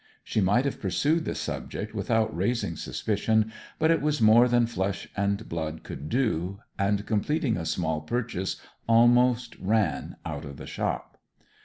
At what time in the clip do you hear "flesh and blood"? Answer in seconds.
4.65-5.83